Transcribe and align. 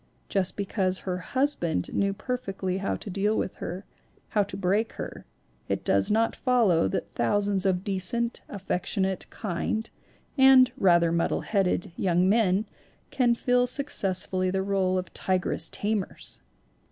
Just 0.29 0.55
because 0.57 0.97
her 1.01 1.19
husband 1.19 1.93
knew 1.93 2.11
perfectly 2.11 2.79
how 2.79 2.95
to 2.95 3.09
deal 3.11 3.37
with 3.37 3.57
her, 3.57 3.85
how 4.29 4.41
to 4.41 4.57
break 4.57 4.93
her, 4.93 5.25
it 5.69 5.85
does 5.85 6.09
not 6.09 6.35
follow 6.35 6.87
that 6.87 7.13
thousands 7.13 7.67
of 7.67 7.83
decent, 7.83 8.41
affectionate, 8.49 9.27
kind 9.29 9.91
(and 10.39 10.71
rather 10.75 11.11
muddle 11.11 11.41
headed) 11.41 11.91
young 11.97 12.27
men 12.27 12.65
can 13.11 13.35
fill 13.35 13.67
successfully 13.67 14.49
the 14.49 14.63
role 14.63 14.97
of 14.97 15.13
tigress 15.13 15.69
tamers! 15.69 16.41